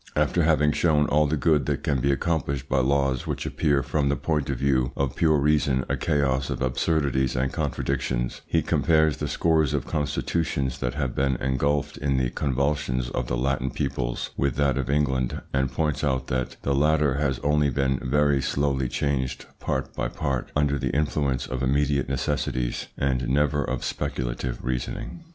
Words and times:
After 0.15 0.41
having 0.41 0.71
shown 0.71 1.05
all 1.09 1.27
the 1.27 1.37
good 1.37 1.67
that 1.67 1.83
can 1.83 2.01
be 2.01 2.11
accomplished 2.11 2.67
by 2.67 2.79
laws 2.79 3.27
which 3.27 3.45
appear 3.45 3.83
from 3.83 4.09
the 4.09 4.15
point 4.15 4.49
of 4.49 4.57
view 4.57 4.91
of 4.97 5.15
pure 5.15 5.37
reason 5.37 5.85
a 5.89 5.95
chaos 5.95 6.49
of 6.49 6.59
absurdities 6.59 7.35
and 7.35 7.53
contradictions, 7.53 8.41
he 8.47 8.63
compares 8.63 9.17
the 9.17 9.27
scores 9.27 9.75
of 9.75 9.85
constitutions 9.85 10.79
that 10.79 10.95
have 10.95 11.13
been 11.13 11.35
engulfed 11.35 11.97
in 11.97 12.17
the 12.17 12.31
convulsions 12.31 13.11
of 13.11 13.27
the 13.27 13.37
Latin 13.37 13.69
peoples 13.69 14.31
with 14.35 14.55
that 14.55 14.75
of 14.75 14.89
England, 14.89 15.39
and 15.53 15.71
points 15.71 16.03
out 16.03 16.25
that 16.29 16.55
the 16.63 16.73
latter 16.73 17.17
has 17.19 17.37
only 17.43 17.69
been 17.69 17.99
very 18.01 18.41
slowly 18.41 18.89
changed 18.89 19.45
part 19.59 19.93
by 19.95 20.07
part, 20.07 20.49
under 20.55 20.79
the 20.79 20.89
influence 20.95 21.45
of 21.45 21.61
immediate 21.61 22.09
necessities 22.09 22.87
and 22.97 23.29
never 23.29 23.63
of 23.63 23.83
speculative 23.85 24.65
reasoning. 24.65 25.19